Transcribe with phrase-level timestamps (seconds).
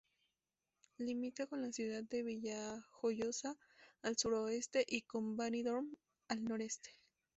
[0.97, 3.55] Limita con la ciudad de Villajoyosa
[4.01, 5.95] al suroeste y con Benidorm
[6.27, 6.89] al noreste.